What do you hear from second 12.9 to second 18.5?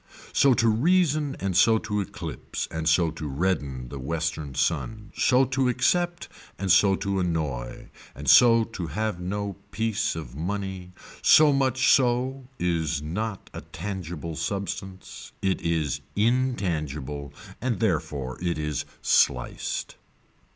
not a tangible substance, it is intangible and therefore